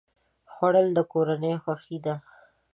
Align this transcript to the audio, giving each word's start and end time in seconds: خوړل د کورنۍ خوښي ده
خوړل 0.53 0.87
د 0.97 0.99
کورنۍ 1.11 1.53
خوښي 1.63 1.97
ده 2.05 2.15